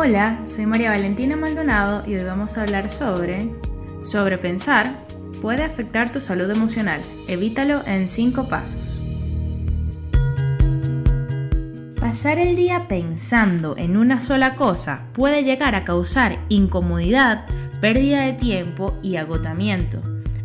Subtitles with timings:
[0.00, 3.50] Hola, soy María Valentina Maldonado y hoy vamos a hablar sobre
[4.00, 4.94] sobrepensar
[5.42, 7.00] puede afectar tu salud emocional.
[7.26, 9.00] Evítalo en 5 pasos.
[11.98, 17.46] Pasar el día pensando en una sola cosa puede llegar a causar incomodidad,
[17.80, 20.00] pérdida de tiempo y agotamiento.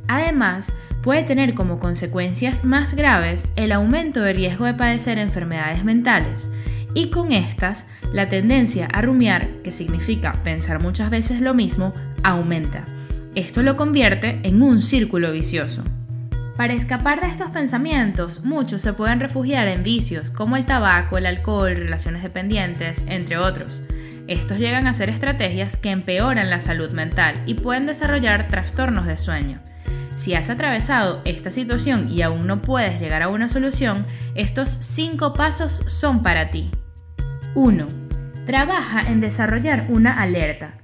[0.07, 0.73] Además,
[1.03, 6.49] puede tener como consecuencias más graves el aumento de riesgo de padecer enfermedades mentales
[6.93, 12.85] y con estas la tendencia a rumiar, que significa pensar muchas veces lo mismo, aumenta.
[13.35, 15.83] Esto lo convierte en un círculo vicioso.
[16.55, 21.25] Para escapar de estos pensamientos, muchos se pueden refugiar en vicios como el tabaco, el
[21.25, 23.81] alcohol, relaciones dependientes, entre otros.
[24.27, 29.17] Estos llegan a ser estrategias que empeoran la salud mental y pueden desarrollar trastornos de
[29.17, 29.59] sueño.
[30.15, 35.33] Si has atravesado esta situación y aún no puedes llegar a una solución, estos 5
[35.33, 36.69] pasos son para ti.
[37.55, 37.87] 1.
[38.45, 40.75] Trabaja en desarrollar una alerta.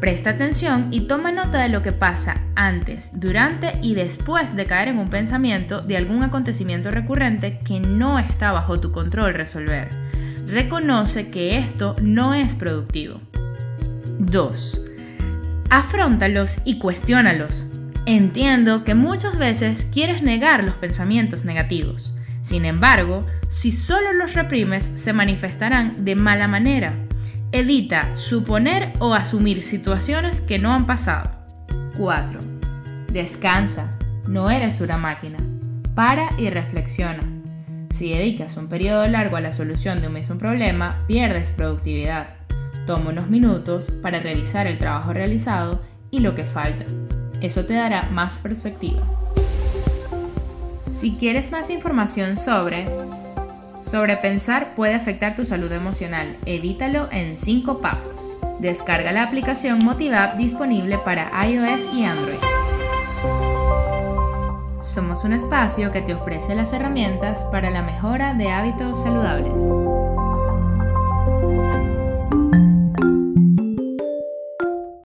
[0.00, 4.88] Presta atención y toma nota de lo que pasa antes, durante y después de caer
[4.88, 9.88] en un pensamiento de algún acontecimiento recurrente que no está bajo tu control resolver.
[10.46, 13.20] Reconoce que esto no es productivo.
[14.18, 14.80] 2.
[15.70, 17.66] Afróntalos y cuestiónalos.
[18.04, 22.14] Entiendo que muchas veces quieres negar los pensamientos negativos.
[22.42, 23.26] Sin embargo,
[23.56, 26.92] si solo los reprimes, se manifestarán de mala manera.
[27.52, 31.30] Evita suponer o asumir situaciones que no han pasado.
[31.96, 32.38] 4.
[33.10, 33.96] Descansa.
[34.28, 35.38] No eres una máquina.
[35.94, 37.22] Para y reflexiona.
[37.88, 42.34] Si dedicas un periodo largo a la solución de un mismo problema, pierdes productividad.
[42.86, 46.84] Toma unos minutos para revisar el trabajo realizado y lo que falta.
[47.40, 49.00] Eso te dará más perspectiva.
[50.84, 52.86] Si quieres más información sobre
[53.90, 58.36] sobrepensar puede afectar tu salud emocional, evítalo en 5 pasos.
[58.58, 62.38] Descarga la aplicación Motivap disponible para iOS y Android.
[64.80, 70.05] Somos un espacio que te ofrece las herramientas para la mejora de hábitos saludables.